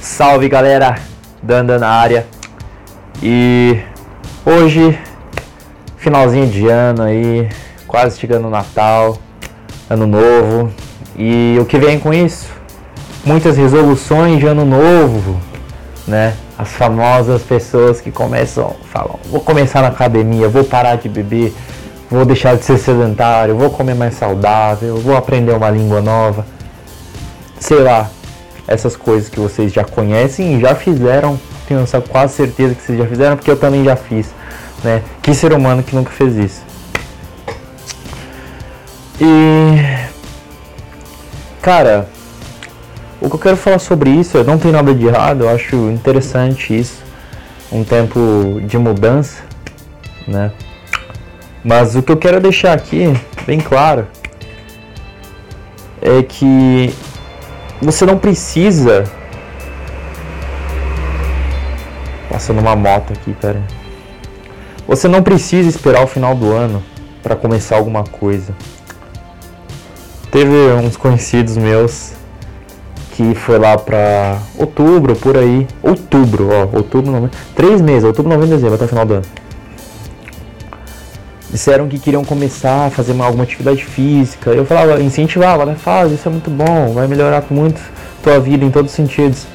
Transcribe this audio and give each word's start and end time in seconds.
Salve 0.00 0.48
galera, 0.48 0.96
Danda 1.42 1.78
na 1.78 1.88
área. 1.88 2.26
E 3.22 3.78
hoje, 4.44 4.98
finalzinho 5.96 6.46
de 6.46 6.68
ano 6.68 7.02
aí, 7.02 7.48
quase 7.86 8.18
chegando 8.18 8.46
o 8.48 8.50
Natal, 8.50 9.16
Ano 9.88 10.06
Novo. 10.06 10.70
E 11.16 11.56
o 11.60 11.64
que 11.64 11.78
vem 11.78 11.98
com 11.98 12.12
isso? 12.12 12.48
Muitas 13.24 13.56
resoluções 13.56 14.38
de 14.38 14.46
Ano 14.46 14.64
Novo, 14.64 15.40
né? 16.06 16.34
As 16.58 16.68
famosas 16.68 17.42
pessoas 17.42 18.00
que 18.00 18.10
começam, 18.10 18.74
falam, 18.92 19.18
vou 19.30 19.40
começar 19.40 19.82
na 19.82 19.88
academia, 19.88 20.48
vou 20.48 20.64
parar 20.64 20.96
de 20.96 21.08
beber, 21.08 21.52
vou 22.10 22.24
deixar 22.24 22.56
de 22.56 22.64
ser 22.64 22.78
sedentário, 22.78 23.56
vou 23.56 23.70
comer 23.70 23.94
mais 23.94 24.14
saudável, 24.14 24.96
vou 24.98 25.16
aprender 25.16 25.52
uma 25.52 25.70
língua 25.70 26.00
nova. 26.00 26.46
Sei 27.64 27.78
lá, 27.78 28.10
essas 28.68 28.94
coisas 28.94 29.30
que 29.30 29.40
vocês 29.40 29.72
já 29.72 29.82
conhecem 29.82 30.58
e 30.58 30.60
já 30.60 30.74
fizeram, 30.74 31.40
tenho 31.66 31.82
quase 32.10 32.34
certeza 32.34 32.74
que 32.74 32.82
vocês 32.82 32.98
já 32.98 33.06
fizeram, 33.06 33.36
porque 33.36 33.50
eu 33.50 33.56
também 33.56 33.82
já 33.82 33.96
fiz, 33.96 34.34
né? 34.84 35.02
Que 35.22 35.32
ser 35.32 35.50
humano 35.54 35.82
que 35.82 35.96
nunca 35.96 36.10
fez 36.10 36.36
isso? 36.36 36.62
E 39.18 39.78
cara, 41.62 42.06
o 43.18 43.30
que 43.30 43.36
eu 43.36 43.40
quero 43.40 43.56
falar 43.56 43.78
sobre 43.78 44.10
isso, 44.10 44.44
não 44.44 44.58
tem 44.58 44.70
nada 44.70 44.94
de 44.94 45.06
errado, 45.06 45.44
eu 45.44 45.48
acho 45.48 45.74
interessante 45.88 46.78
isso, 46.78 47.02
um 47.72 47.82
tempo 47.82 48.60
de 48.66 48.76
mudança, 48.76 49.42
né? 50.28 50.52
Mas 51.64 51.96
o 51.96 52.02
que 52.02 52.12
eu 52.12 52.18
quero 52.18 52.42
deixar 52.42 52.74
aqui 52.74 53.18
bem 53.46 53.58
claro 53.58 54.06
é 56.02 56.22
que 56.22 56.94
você 57.84 58.06
não 58.06 58.18
precisa. 58.18 59.04
Passando 62.30 62.60
uma 62.60 62.74
moto 62.74 63.12
aqui, 63.12 63.32
pera. 63.34 63.62
Você 64.88 65.06
não 65.06 65.22
precisa 65.22 65.68
esperar 65.68 66.02
o 66.02 66.06
final 66.06 66.34
do 66.34 66.52
ano 66.52 66.82
para 67.22 67.36
começar 67.36 67.76
alguma 67.76 68.02
coisa. 68.04 68.54
Teve 70.30 70.54
uns 70.82 70.96
conhecidos 70.96 71.56
meus 71.56 72.12
que 73.12 73.34
foi 73.34 73.58
lá 73.58 73.78
pra 73.78 74.38
outubro, 74.58 75.14
por 75.14 75.36
aí. 75.36 75.66
Outubro, 75.82 76.48
ó, 76.50 76.76
outubro, 76.76 77.12
novembro. 77.12 77.38
Três 77.54 77.80
meses, 77.80 78.04
outubro, 78.04 78.30
novembro, 78.30 78.56
dezembro, 78.56 78.74
até 78.74 78.84
o 78.84 78.88
final 78.88 79.06
do 79.06 79.14
ano 79.14 79.44
disseram 81.54 81.86
que 81.86 82.00
queriam 82.00 82.24
começar 82.24 82.86
a 82.86 82.90
fazer 82.90 83.12
uma, 83.12 83.24
alguma 83.24 83.44
atividade 83.44 83.84
física. 83.84 84.50
Eu 84.50 84.66
falava, 84.66 85.00
incentivava, 85.00 85.64
né? 85.64 85.76
Faz, 85.76 86.10
isso 86.10 86.28
é 86.28 86.30
muito 86.30 86.50
bom, 86.50 86.92
vai 86.92 87.06
melhorar 87.06 87.44
muito 87.48 87.80
tua 88.24 88.40
vida 88.40 88.64
em 88.64 88.72
todos 88.72 88.90
os 88.90 88.96
sentidos. 88.96 89.46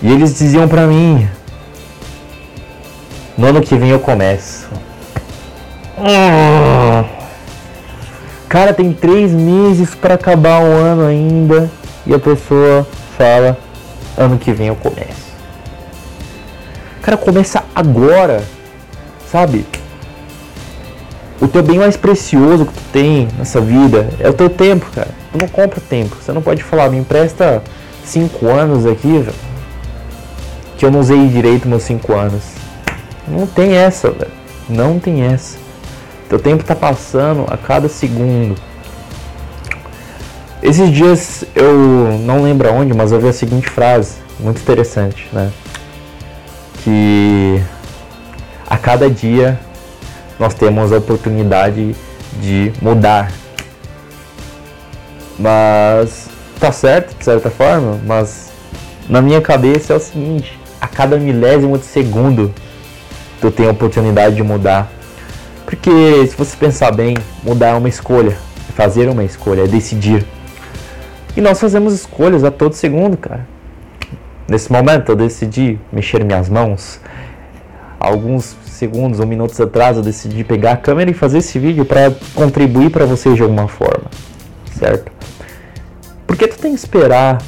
E 0.00 0.10
eles 0.10 0.38
diziam 0.38 0.66
pra 0.66 0.86
mim, 0.86 1.28
no 3.36 3.46
ano 3.46 3.60
que 3.60 3.76
vem 3.76 3.90
eu 3.90 4.00
começo. 4.00 4.66
Ah. 5.98 7.04
Cara, 8.48 8.72
tem 8.72 8.90
três 8.90 9.32
meses 9.32 9.94
para 9.94 10.14
acabar 10.14 10.62
o 10.62 10.66
ano 10.66 11.06
ainda 11.06 11.70
e 12.06 12.14
a 12.14 12.18
pessoa 12.18 12.86
fala, 13.18 13.58
ano 14.16 14.38
que 14.38 14.50
vem 14.50 14.68
eu 14.68 14.76
começo. 14.76 15.26
Cara, 17.02 17.18
começa 17.18 17.62
agora, 17.74 18.42
sabe? 19.30 19.66
O 21.40 21.46
teu 21.46 21.62
bem 21.62 21.78
mais 21.78 21.96
precioso 21.96 22.64
que 22.66 22.72
tu 22.72 22.82
tem 22.92 23.28
nessa 23.36 23.60
vida 23.60 24.08
é 24.18 24.28
o 24.28 24.32
teu 24.32 24.48
tempo, 24.48 24.86
cara. 24.94 25.10
Tu 25.32 25.38
não 25.38 25.48
compra 25.48 25.80
tempo. 25.80 26.16
Você 26.20 26.32
não 26.32 26.40
pode 26.40 26.62
falar, 26.62 26.88
me 26.88 26.96
empresta 26.96 27.62
cinco 28.04 28.46
anos 28.46 28.86
aqui, 28.86 29.18
velho, 29.18 29.34
que 30.78 30.84
eu 30.86 30.90
não 30.90 31.00
usei 31.00 31.28
direito 31.28 31.68
meus 31.68 31.82
cinco 31.82 32.14
anos. 32.14 32.42
Não 33.28 33.46
tem 33.46 33.74
essa, 33.74 34.10
velho. 34.10 34.30
Não 34.68 34.98
tem 34.98 35.22
essa. 35.22 35.58
Teu 36.28 36.38
tempo 36.38 36.64
tá 36.64 36.74
passando 36.74 37.44
a 37.48 37.56
cada 37.56 37.88
segundo. 37.88 38.56
Esses 40.62 40.90
dias 40.90 41.44
eu 41.54 42.18
não 42.24 42.42
lembro 42.42 42.68
aonde, 42.68 42.94
mas 42.94 43.12
eu 43.12 43.20
vi 43.20 43.28
a 43.28 43.32
seguinte 43.32 43.68
frase, 43.68 44.16
muito 44.40 44.60
interessante, 44.60 45.28
né? 45.32 45.52
Que 46.82 47.62
a 48.66 48.76
cada 48.78 49.08
dia 49.08 49.60
nós 50.38 50.54
temos 50.54 50.92
a 50.92 50.98
oportunidade 50.98 51.94
de 52.40 52.72
mudar. 52.80 53.30
Mas 55.38 56.28
tá 56.58 56.72
certo, 56.72 57.16
de 57.16 57.24
certa 57.24 57.50
forma, 57.50 58.00
mas 58.04 58.50
na 59.08 59.20
minha 59.20 59.40
cabeça 59.40 59.92
é 59.92 59.96
o 59.96 60.00
seguinte, 60.00 60.58
a 60.80 60.88
cada 60.88 61.18
milésimo 61.18 61.78
de 61.78 61.84
segundo 61.84 62.52
tu 63.40 63.50
tem 63.50 63.66
a 63.66 63.70
oportunidade 63.70 64.34
de 64.34 64.42
mudar. 64.42 64.90
Porque 65.64 66.26
se 66.26 66.36
você 66.36 66.56
pensar 66.56 66.92
bem, 66.92 67.16
mudar 67.42 67.68
é 67.68 67.74
uma 67.74 67.88
escolha, 67.88 68.36
fazer 68.74 69.08
uma 69.08 69.24
escolha, 69.24 69.62
é 69.62 69.66
decidir. 69.66 70.24
E 71.36 71.40
nós 71.40 71.60
fazemos 71.60 71.92
escolhas 71.92 72.44
a 72.44 72.50
todo 72.50 72.72
segundo, 72.72 73.16
cara. 73.16 73.46
Nesse 74.48 74.70
momento 74.72 75.10
eu 75.10 75.16
decidi 75.16 75.78
mexer 75.92 76.24
minhas 76.24 76.48
mãos. 76.48 77.00
Alguns 77.98 78.56
segundos 78.76 79.20
ou 79.20 79.26
minutos 79.26 79.60
atrás 79.60 79.96
eu 79.96 80.02
decidi 80.02 80.44
pegar 80.44 80.72
a 80.72 80.76
câmera 80.76 81.10
e 81.10 81.14
fazer 81.14 81.38
esse 81.38 81.58
vídeo 81.58 81.84
para 81.84 82.12
contribuir 82.34 82.90
para 82.90 83.04
vocês 83.04 83.34
de 83.34 83.42
alguma 83.42 83.68
forma, 83.68 84.04
certo? 84.78 85.10
Porque 86.26 86.46
tu 86.46 86.58
tem 86.58 86.72
que 86.72 86.78
esperar 86.78 87.38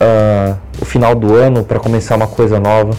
uh, 0.00 0.56
o 0.80 0.84
final 0.84 1.14
do 1.14 1.34
ano 1.34 1.62
para 1.64 1.78
começar 1.78 2.16
uma 2.16 2.26
coisa 2.26 2.58
nova? 2.58 2.96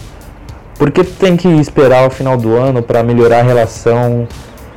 Porque 0.78 1.02
tu 1.02 1.12
tem 1.12 1.36
que 1.36 1.48
esperar 1.48 2.06
o 2.06 2.10
final 2.10 2.36
do 2.36 2.56
ano 2.56 2.82
para 2.82 3.02
melhorar 3.02 3.40
a 3.40 3.42
relação, 3.42 4.28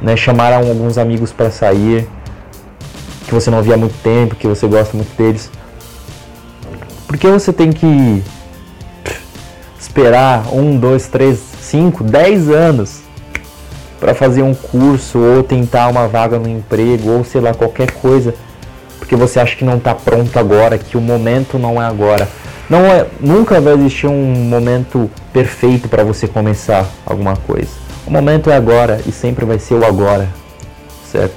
né, 0.01 0.15
chamar 0.15 0.53
alguns 0.53 0.97
amigos 0.97 1.31
para 1.31 1.51
sair 1.51 2.07
que 3.27 3.33
você 3.33 3.51
não 3.51 3.61
via 3.61 3.73
há 3.73 3.77
muito 3.77 3.95
tempo, 4.01 4.35
que 4.35 4.47
você 4.47 4.67
gosta 4.67 4.95
muito 4.95 5.15
deles? 5.17 5.51
Porque 7.05 7.27
você 7.27 7.51
tem 7.51 7.71
que 7.71 8.23
esperar 9.79 10.47
um, 10.53 10.77
dois, 10.77 11.07
três 11.07 11.56
5, 11.67 12.03
10 12.03 12.49
anos 12.49 13.01
para 13.99 14.13
fazer 14.13 14.41
um 14.41 14.53
curso 14.53 15.19
ou 15.19 15.43
tentar 15.43 15.87
uma 15.89 16.07
vaga 16.07 16.39
no 16.39 16.47
emprego 16.47 17.11
ou 17.11 17.23
sei 17.25 17.41
lá 17.41 17.53
qualquer 17.53 17.91
coisa, 17.91 18.33
porque 18.97 19.15
você 19.15 19.39
acha 19.39 19.55
que 19.55 19.65
não 19.65 19.77
está 19.77 19.93
pronto 19.93 20.37
agora, 20.37 20.77
que 20.77 20.95
o 20.95 21.01
momento 21.01 21.59
não 21.59 21.81
é 21.81 21.85
agora. 21.85 22.27
Não 22.69 22.79
é, 22.85 23.05
nunca 23.19 23.59
vai 23.59 23.73
existir 23.73 24.07
um 24.07 24.33
momento 24.33 25.09
perfeito 25.33 25.89
para 25.89 26.03
você 26.03 26.27
começar 26.27 26.85
alguma 27.05 27.35
coisa. 27.35 27.69
O 28.05 28.11
momento 28.11 28.49
é 28.49 28.55
agora 28.55 29.01
e 29.05 29.11
sempre 29.11 29.45
vai 29.45 29.59
ser 29.59 29.75
o 29.75 29.85
agora, 29.85 30.29
certo? 31.11 31.35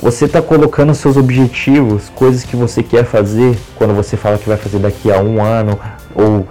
Você 0.00 0.24
está 0.24 0.40
colocando 0.40 0.94
seus 0.94 1.16
objetivos, 1.16 2.08
coisas 2.14 2.44
que 2.44 2.56
você 2.56 2.82
quer 2.82 3.04
fazer, 3.04 3.58
quando 3.76 3.94
você 3.94 4.16
fala 4.16 4.38
que 4.38 4.48
vai 4.48 4.56
fazer 4.56 4.78
daqui 4.78 5.12
a 5.12 5.20
um 5.20 5.42
ano 5.42 5.78
ou 6.14 6.46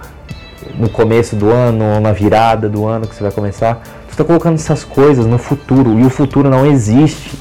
no 0.78 0.88
começo 0.88 1.34
do 1.34 1.50
ano 1.50 1.84
ou 1.94 2.00
na 2.00 2.12
virada 2.12 2.68
do 2.68 2.86
ano 2.86 3.06
que 3.06 3.14
você 3.14 3.22
vai 3.22 3.32
começar. 3.32 3.82
Você 4.06 4.12
está 4.12 4.24
colocando 4.24 4.54
essas 4.54 4.84
coisas 4.84 5.26
no 5.26 5.36
futuro 5.36 5.98
e 5.98 6.06
o 6.06 6.10
futuro 6.10 6.48
não 6.48 6.64
existe. 6.64 7.36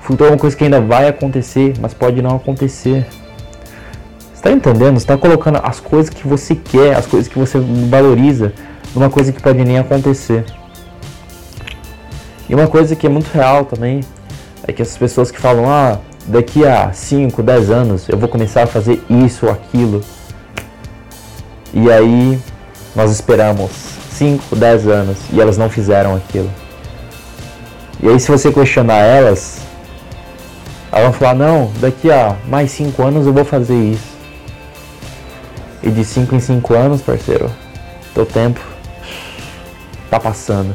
O 0.00 0.02
futuro 0.02 0.30
é 0.30 0.32
uma 0.32 0.38
coisa 0.38 0.56
que 0.56 0.64
ainda 0.64 0.80
vai 0.80 1.06
acontecer, 1.08 1.74
mas 1.80 1.94
pode 1.94 2.20
não 2.20 2.36
acontecer. 2.36 3.06
Você 4.32 4.34
está 4.34 4.50
entendendo? 4.50 4.94
Você 4.94 5.04
está 5.04 5.16
colocando 5.16 5.60
as 5.62 5.78
coisas 5.78 6.10
que 6.10 6.26
você 6.26 6.56
quer, 6.56 6.96
as 6.96 7.06
coisas 7.06 7.28
que 7.28 7.38
você 7.38 7.58
valoriza, 7.58 8.52
numa 8.94 9.08
coisa 9.08 9.32
que 9.32 9.40
pode 9.40 9.64
nem 9.64 9.78
acontecer. 9.78 10.44
E 12.48 12.54
uma 12.54 12.66
coisa 12.66 12.94
que 12.96 13.06
é 13.06 13.10
muito 13.10 13.32
real 13.32 13.64
também 13.64 14.00
é 14.66 14.72
que 14.72 14.82
as 14.82 14.96
pessoas 14.96 15.30
que 15.30 15.40
falam, 15.40 15.68
ah, 15.68 15.98
daqui 16.26 16.66
a 16.66 16.92
5, 16.92 17.42
10 17.42 17.70
anos 17.70 18.08
eu 18.08 18.18
vou 18.18 18.28
começar 18.28 18.64
a 18.64 18.66
fazer 18.66 19.02
isso 19.08 19.46
ou 19.46 19.52
aquilo 19.52 20.02
e 21.78 21.92
aí 21.92 22.40
nós 22.94 23.10
esperamos 23.10 23.70
5, 24.10 24.56
10 24.56 24.88
anos 24.88 25.18
e 25.30 25.38
elas 25.38 25.58
não 25.58 25.68
fizeram 25.68 26.16
aquilo. 26.16 26.50
E 28.02 28.08
aí 28.08 28.18
se 28.18 28.30
você 28.30 28.50
questionar 28.50 29.00
elas, 29.00 29.58
elas 30.90 31.04
vão 31.04 31.12
falar, 31.12 31.34
não, 31.34 31.70
daqui 31.78 32.10
a 32.10 32.34
mais 32.48 32.70
5 32.70 33.02
anos 33.02 33.26
eu 33.26 33.32
vou 33.34 33.44
fazer 33.44 33.74
isso. 33.74 34.16
E 35.82 35.90
de 35.90 36.02
5 36.02 36.34
em 36.34 36.40
5 36.40 36.74
anos, 36.74 37.02
parceiro, 37.02 37.50
teu 38.14 38.24
tempo 38.24 38.58
tá 40.10 40.18
passando. 40.18 40.74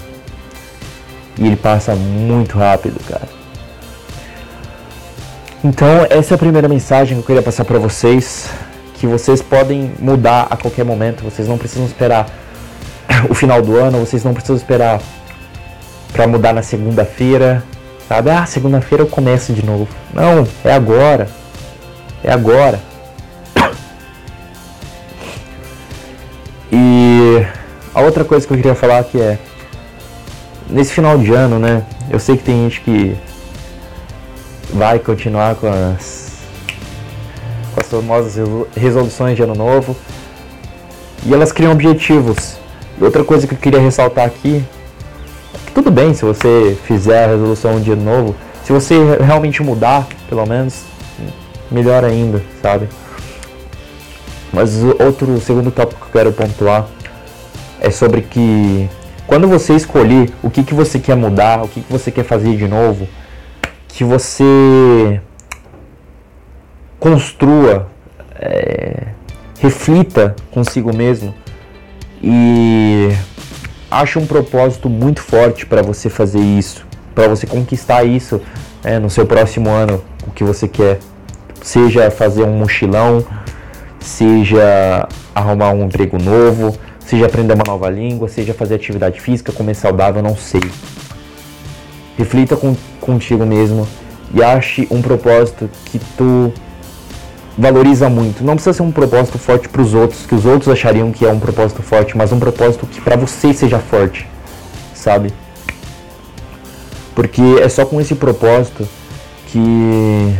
E 1.36 1.48
ele 1.48 1.56
passa 1.56 1.96
muito 1.96 2.60
rápido, 2.60 3.04
cara. 3.10 3.28
Então, 5.64 6.06
essa 6.12 6.34
é 6.34 6.36
a 6.36 6.38
primeira 6.38 6.68
mensagem 6.68 7.18
que 7.18 7.24
eu 7.24 7.26
queria 7.26 7.42
passar 7.42 7.66
para 7.66 7.80
vocês 7.80 8.52
que 9.02 9.08
vocês 9.08 9.42
podem 9.42 9.92
mudar 9.98 10.46
a 10.52 10.56
qualquer 10.56 10.86
momento, 10.86 11.24
vocês 11.24 11.48
não 11.48 11.58
precisam 11.58 11.88
esperar 11.88 12.28
o 13.28 13.34
final 13.34 13.60
do 13.60 13.76
ano, 13.76 13.98
vocês 13.98 14.24
não 14.24 14.32
precisam 14.32 14.56
esperar 14.56 15.02
para 16.14 16.28
mudar 16.28 16.54
na 16.54 16.62
segunda-feira, 16.62 17.64
sabe? 18.08 18.30
Ah, 18.30 18.46
segunda-feira 18.46 19.04
eu 19.04 19.08
começo 19.08 19.54
de 19.54 19.66
novo. 19.66 19.88
Não, 20.14 20.48
é 20.64 20.72
agora. 20.72 21.28
É 22.24 22.32
agora. 22.32 22.80
E 26.72 27.44
a 27.96 28.02
outra 28.02 28.24
coisa 28.24 28.46
que 28.46 28.54
eu 28.54 28.58
queria 28.58 28.76
falar 28.76 29.04
que 29.04 29.20
é 29.20 29.40
nesse 30.70 30.94
final 30.94 31.18
de 31.18 31.34
ano, 31.34 31.58
né? 31.58 31.82
Eu 32.08 32.20
sei 32.20 32.38
que 32.38 32.44
tem 32.44 32.70
gente 32.70 32.82
que 32.82 33.18
vai 34.72 35.00
continuar 35.00 35.56
com 35.56 35.68
as 35.68 36.21
famosas 37.92 38.36
resoluções 38.76 39.36
de 39.36 39.44
ano 39.44 39.54
novo 39.54 39.96
e 41.26 41.34
elas 41.34 41.52
criam 41.52 41.72
objetivos. 41.72 42.56
E 43.00 43.04
outra 43.04 43.24
coisa 43.24 43.46
que 43.46 43.54
eu 43.54 43.58
queria 43.58 43.80
ressaltar 43.80 44.26
aqui 44.26 44.64
é 45.54 45.58
que 45.66 45.72
tudo 45.74 45.92
bem 45.92 46.14
se 46.14 46.24
você 46.24 46.78
fizer 46.86 47.26
a 47.26 47.28
resolução 47.28 47.80
de 47.80 47.92
ano 47.92 48.04
novo, 48.04 48.36
se 48.64 48.72
você 48.72 48.96
realmente 49.20 49.62
mudar, 49.62 50.08
pelo 50.30 50.46
menos, 50.46 50.84
melhor 51.70 52.04
ainda, 52.04 52.42
sabe? 52.62 52.88
Mas 54.54 54.82
outro 55.00 55.40
segundo 55.40 55.72
tópico 55.72 56.02
que 56.02 56.08
eu 56.08 56.12
quero 56.12 56.34
pontuar 56.34 56.88
é 57.80 57.90
sobre 57.90 58.22
que 58.22 58.90
quando 59.26 59.48
você 59.48 59.74
escolher 59.74 60.30
o 60.44 60.50
que, 60.50 60.64
que 60.64 60.74
você 60.74 61.00
quer 61.00 61.16
mudar, 61.16 61.64
o 61.64 61.68
que, 61.68 61.82
que 61.82 61.92
você 61.92 62.12
quer 62.12 62.24
fazer 62.24 62.58
de 62.58 62.68
novo, 62.68 63.08
que 63.88 64.04
você 64.04 65.22
construa, 67.02 67.88
é, 68.40 69.08
reflita 69.60 70.36
consigo 70.52 70.96
mesmo 70.96 71.34
e 72.22 73.10
ache 73.90 74.20
um 74.20 74.28
propósito 74.28 74.88
muito 74.88 75.20
forte 75.20 75.66
para 75.66 75.82
você 75.82 76.12
fazer 76.12 76.40
isso, 76.40 76.86
para 77.16 77.28
você 77.28 77.48
conquistar 77.48 78.04
isso 78.04 78.40
é, 78.84 79.00
no 79.00 79.10
seu 79.10 79.26
próximo 79.26 79.68
ano, 79.68 80.04
o 80.28 80.32
que 80.32 80.44
você 80.44 80.68
quer. 80.68 81.00
Seja 81.64 82.12
fazer 82.12 82.44
um 82.44 82.54
mochilão, 82.54 83.26
seja 84.00 85.10
arrumar 85.34 85.72
um 85.72 85.86
emprego 85.86 86.20
novo, 86.22 86.78
seja 87.00 87.26
aprender 87.26 87.56
uma 87.56 87.64
nova 87.66 87.90
língua, 87.90 88.28
seja 88.28 88.54
fazer 88.54 88.76
atividade 88.76 89.20
física, 89.20 89.52
comer 89.52 89.74
saudável, 89.74 90.22
não 90.22 90.38
sei. 90.38 90.62
Reflita 92.16 92.56
com, 92.56 92.76
contigo 93.00 93.44
mesmo 93.44 93.88
e 94.36 94.44
ache 94.44 94.88
um 94.92 95.02
propósito 95.02 95.68
que 95.86 95.98
tu 96.16 96.54
valoriza 97.62 98.10
muito. 98.10 98.44
Não 98.44 98.56
precisa 98.56 98.74
ser 98.74 98.82
um 98.82 98.92
propósito 98.92 99.38
forte 99.38 99.70
para 99.70 99.82
os 99.82 99.94
outros, 99.94 100.26
que 100.26 100.34
os 100.34 100.46
outros 100.46 100.68
achariam 100.68 101.12
que 101.12 101.24
é 101.24 101.30
um 101.30 101.40
propósito 101.40 101.84
forte, 101.84 102.18
mas 102.18 102.32
um 102.32 102.40
propósito 102.40 102.88
que 102.88 103.00
para 103.00 103.16
você 103.16 103.54
seja 103.54 103.78
forte, 103.78 104.28
sabe? 104.96 105.32
Porque 107.14 107.42
é 107.62 107.70
só 107.70 107.86
com 107.86 108.02
esse 108.02 108.16
propósito 108.16 108.88
que 109.48 110.36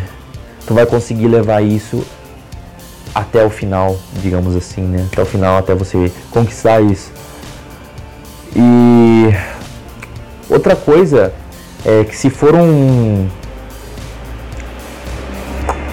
tu 0.66 0.74
vai 0.74 0.86
conseguir 0.86 1.28
levar 1.28 1.62
isso 1.62 2.04
até 3.14 3.46
o 3.46 3.50
final, 3.50 4.00
digamos 4.16 4.56
assim, 4.56 4.82
né? 4.82 5.06
Até 5.12 5.22
o 5.22 5.26
final, 5.26 5.58
até 5.58 5.76
você 5.76 6.12
conquistar 6.32 6.82
isso. 6.82 7.12
E 8.56 9.34
outra 10.50 10.76
coisa 10.76 11.32
é 11.86 12.04
que 12.04 12.18
se 12.18 12.32
for 12.32 12.56
um 12.56 13.28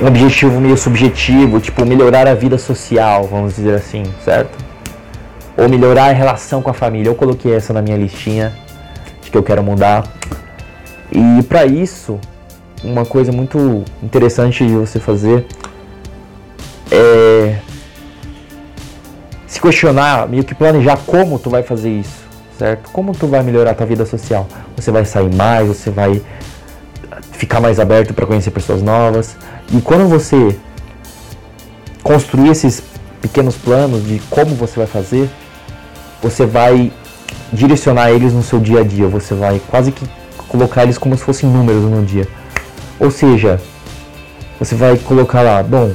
um 0.00 0.06
objetivo 0.06 0.60
meio 0.60 0.76
subjetivo, 0.76 1.60
tipo 1.60 1.84
melhorar 1.84 2.26
a 2.28 2.34
vida 2.34 2.56
social, 2.56 3.24
vamos 3.24 3.56
dizer 3.56 3.74
assim, 3.74 4.04
certo? 4.24 4.56
Ou 5.56 5.68
melhorar 5.68 6.06
a 6.06 6.12
relação 6.12 6.62
com 6.62 6.70
a 6.70 6.74
família. 6.74 7.10
Eu 7.10 7.14
coloquei 7.14 7.54
essa 7.54 7.72
na 7.72 7.82
minha 7.82 7.96
listinha 7.96 8.52
de 9.20 9.30
que 9.30 9.36
eu 9.36 9.42
quero 9.42 9.62
mudar. 9.62 10.04
E 11.10 11.42
para 11.42 11.66
isso, 11.66 12.20
uma 12.84 13.04
coisa 13.04 13.32
muito 13.32 13.84
interessante 14.02 14.64
de 14.64 14.72
você 14.72 15.00
fazer 15.00 15.46
é 16.90 17.58
se 19.46 19.60
questionar, 19.60 20.28
meio 20.28 20.44
que 20.44 20.54
planejar 20.54 20.98
como 21.06 21.38
tu 21.38 21.50
vai 21.50 21.62
fazer 21.62 21.90
isso, 21.90 22.24
certo? 22.56 22.90
Como 22.92 23.12
tu 23.12 23.26
vai 23.26 23.42
melhorar 23.42 23.72
a 23.72 23.74
tua 23.74 23.86
vida 23.86 24.06
social? 24.06 24.46
Você 24.76 24.92
vai 24.92 25.04
sair 25.04 25.34
mais, 25.34 25.66
você 25.66 25.90
vai 25.90 26.22
ficar 27.48 27.60
mais 27.60 27.80
aberto 27.80 28.12
para 28.12 28.26
conhecer 28.26 28.50
pessoas 28.50 28.82
novas. 28.82 29.34
E 29.72 29.80
quando 29.80 30.06
você 30.06 30.54
construir 32.02 32.50
esses 32.50 32.82
pequenos 33.22 33.56
planos 33.56 34.06
de 34.06 34.20
como 34.28 34.54
você 34.54 34.76
vai 34.76 34.86
fazer, 34.86 35.30
você 36.22 36.44
vai 36.44 36.92
direcionar 37.50 38.10
eles 38.10 38.34
no 38.34 38.42
seu 38.42 38.60
dia 38.60 38.80
a 38.80 38.84
dia, 38.84 39.08
você 39.08 39.34
vai 39.34 39.60
quase 39.66 39.90
que 39.92 40.06
colocar 40.46 40.82
eles 40.82 40.98
como 40.98 41.16
se 41.16 41.24
fossem 41.24 41.48
números 41.48 41.84
no 41.84 42.04
dia. 42.04 42.28
Ou 43.00 43.10
seja, 43.10 43.58
você 44.58 44.74
vai 44.74 44.98
colocar 44.98 45.40
lá, 45.40 45.62
bom, 45.62 45.92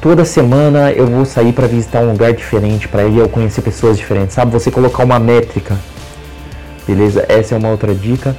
toda 0.00 0.24
semana 0.24 0.92
eu 0.92 1.08
vou 1.08 1.24
sair 1.24 1.52
para 1.52 1.66
visitar 1.66 2.00
um 2.00 2.12
lugar 2.12 2.32
diferente, 2.32 2.86
para 2.86 3.04
ir 3.04 3.18
eu 3.18 3.28
conhecer 3.28 3.60
pessoas 3.60 3.98
diferentes, 3.98 4.34
sabe? 4.34 4.52
Você 4.52 4.70
colocar 4.70 5.02
uma 5.02 5.18
métrica. 5.18 5.76
Beleza? 6.86 7.26
Essa 7.28 7.56
é 7.56 7.58
uma 7.58 7.70
outra 7.70 7.92
dica. 7.92 8.36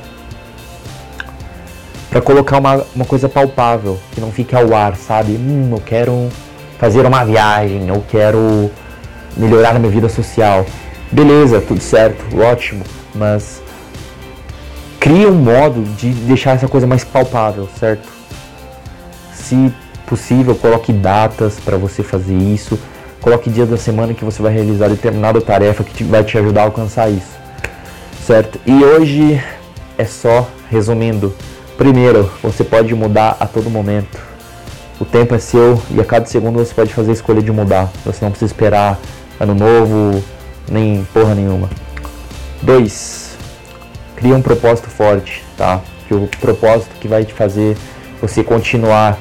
Para 2.09 2.21
colocar 2.21 2.57
uma, 2.57 2.85
uma 2.95 3.05
coisa 3.05 3.27
palpável, 3.27 3.99
que 4.11 4.21
não 4.21 4.31
fique 4.31 4.55
ao 4.55 4.73
ar, 4.73 4.95
sabe? 4.95 5.33
Hum, 5.33 5.69
eu 5.71 5.81
quero 5.85 6.29
fazer 6.79 7.05
uma 7.05 7.23
viagem, 7.25 7.87
eu 7.87 8.03
quero 8.07 8.71
melhorar 9.35 9.73
na 9.73 9.79
minha 9.79 9.91
vida 9.91 10.09
social. 10.09 10.65
Beleza, 11.11 11.61
tudo 11.61 11.81
certo, 11.81 12.23
ótimo, 12.39 12.83
mas 13.13 13.61
cria 14.99 15.29
um 15.29 15.35
modo 15.35 15.83
de 15.95 16.09
deixar 16.09 16.55
essa 16.55 16.67
coisa 16.67 16.85
mais 16.85 17.03
palpável, 17.03 17.67
certo? 17.79 18.07
Se 19.33 19.71
possível, 20.05 20.55
coloque 20.55 20.91
datas 20.91 21.59
para 21.59 21.77
você 21.77 22.01
fazer 22.01 22.35
isso. 22.35 22.79
Coloque 23.21 23.49
dias 23.49 23.69
da 23.69 23.77
semana 23.77 24.13
que 24.13 24.23
você 24.23 24.41
vai 24.41 24.53
realizar 24.53 24.87
determinada 24.87 25.41
tarefa 25.41 25.83
que 25.83 26.03
vai 26.03 26.23
te 26.23 26.37
ajudar 26.37 26.61
a 26.61 26.65
alcançar 26.65 27.09
isso. 27.09 27.35
Certo? 28.25 28.59
E 28.65 28.83
hoje 28.83 29.41
é 29.97 30.05
só 30.05 30.47
resumindo. 30.69 31.33
Primeiro, 31.77 32.31
você 32.41 32.63
pode 32.63 32.93
mudar 32.95 33.37
a 33.39 33.45
todo 33.45 33.69
momento. 33.69 34.17
O 34.99 35.05
tempo 35.05 35.35
é 35.35 35.37
seu 35.37 35.79
e 35.91 36.01
a 36.01 36.03
cada 36.03 36.25
segundo 36.25 36.57
você 36.57 36.73
pode 36.73 36.91
fazer 36.91 37.11
a 37.11 37.13
escolha 37.13 37.39
de 37.39 37.51
mudar. 37.51 37.91
Você 38.03 38.25
não 38.25 38.31
precisa 38.31 38.51
esperar 38.51 38.99
ano 39.39 39.53
novo, 39.53 40.23
nem 40.67 41.03
porra 41.13 41.35
nenhuma. 41.35 41.69
Dois, 42.63 43.37
cria 44.15 44.35
um 44.35 44.41
propósito 44.41 44.89
forte, 44.89 45.43
tá? 45.55 45.81
Que 46.07 46.15
o 46.15 46.27
propósito 46.41 46.95
que 46.99 47.07
vai 47.07 47.23
te 47.23 47.33
fazer 47.33 47.77
você 48.19 48.43
continuar 48.43 49.19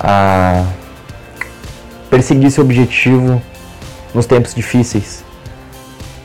a 0.00 0.64
perseguir 2.08 2.50
seu 2.50 2.64
objetivo 2.64 3.42
nos 4.14 4.24
tempos 4.24 4.54
difíceis. 4.54 5.22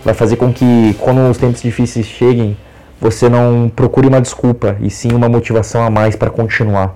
Vai 0.06 0.14
fazer 0.14 0.38
com 0.38 0.54
que 0.54 0.96
quando 0.98 1.30
os 1.30 1.38
tempos 1.38 1.62
difíceis 1.62 2.06
cheguem, 2.06 2.58
você 3.04 3.28
não 3.28 3.70
procure 3.70 4.08
uma 4.08 4.22
desculpa 4.22 4.78
e 4.80 4.90
sim 4.90 5.12
uma 5.12 5.28
motivação 5.28 5.84
a 5.86 5.90
mais 5.90 6.16
para 6.16 6.30
continuar. 6.30 6.96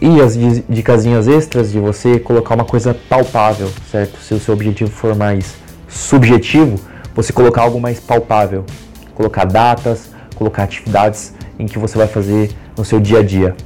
E 0.00 0.20
as 0.20 0.36
dicasinhas 0.68 1.26
extras 1.26 1.72
de 1.72 1.80
você 1.80 2.20
colocar 2.20 2.54
uma 2.54 2.64
coisa 2.64 2.94
palpável, 3.08 3.68
certo? 3.90 4.18
Se 4.20 4.32
o 4.32 4.38
seu 4.38 4.54
objetivo 4.54 4.92
for 4.92 5.16
mais 5.16 5.56
subjetivo, 5.88 6.78
você 7.16 7.32
colocar 7.32 7.62
algo 7.62 7.80
mais 7.80 7.98
palpável. 7.98 8.64
Colocar 9.12 9.44
datas, 9.44 10.10
colocar 10.36 10.62
atividades 10.62 11.34
em 11.58 11.66
que 11.66 11.78
você 11.78 11.98
vai 11.98 12.06
fazer 12.06 12.52
no 12.78 12.84
seu 12.84 13.00
dia 13.00 13.18
a 13.18 13.22
dia. 13.24 13.56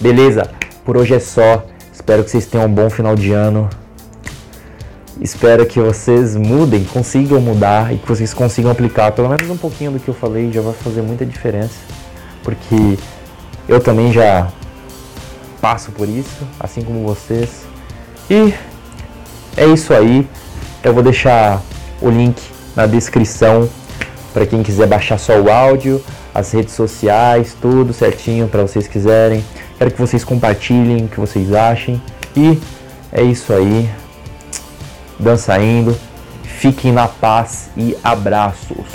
Beleza? 0.00 0.48
Por 0.84 0.96
hoje 0.96 1.14
é 1.14 1.20
só. 1.20 1.66
Espero 1.92 2.22
que 2.22 2.30
vocês 2.30 2.46
tenham 2.46 2.66
um 2.66 2.72
bom 2.72 2.88
final 2.88 3.16
de 3.16 3.32
ano. 3.32 3.68
Espero 5.20 5.66
que 5.66 5.80
vocês 5.80 6.36
mudem, 6.36 6.84
consigam 6.84 7.40
mudar 7.40 7.92
e 7.92 7.98
que 7.98 8.06
vocês 8.06 8.32
consigam 8.32 8.70
aplicar 8.70 9.10
pelo 9.12 9.28
menos 9.28 9.50
um 9.50 9.56
pouquinho 9.56 9.90
do 9.90 9.98
que 9.98 10.08
eu 10.08 10.14
falei, 10.14 10.52
já 10.52 10.60
vai 10.60 10.72
fazer 10.72 11.02
muita 11.02 11.26
diferença. 11.26 11.74
Porque 12.42 12.96
eu 13.68 13.80
também 13.80 14.12
já 14.12 14.48
passo 15.60 15.90
por 15.90 16.08
isso, 16.08 16.46
assim 16.60 16.82
como 16.82 17.02
vocês. 17.02 17.66
E 18.30 18.54
é 19.56 19.66
isso 19.66 19.92
aí. 19.92 20.28
Eu 20.84 20.94
vou 20.94 21.02
deixar 21.02 21.60
o 22.00 22.08
link 22.08 22.40
na 22.76 22.86
descrição 22.86 23.68
para 24.32 24.46
quem 24.46 24.62
quiser 24.62 24.86
baixar 24.86 25.18
só 25.18 25.36
o 25.40 25.50
áudio, 25.50 26.00
as 26.32 26.52
redes 26.52 26.74
sociais, 26.74 27.56
tudo 27.60 27.92
certinho 27.92 28.46
para 28.46 28.62
vocês 28.62 28.86
quiserem. 28.86 29.44
Quero 29.76 29.90
que 29.90 30.00
vocês 30.00 30.22
compartilhem 30.22 31.06
o 31.06 31.08
que 31.08 31.18
vocês 31.18 31.52
achem. 31.52 32.00
E 32.36 32.56
é 33.12 33.22
isso 33.22 33.52
aí. 33.52 33.90
Dança 35.18 35.58
indo. 35.60 35.98
Fiquem 36.42 36.92
na 36.92 37.08
paz 37.08 37.70
e 37.76 37.96
abraços. 38.02 38.86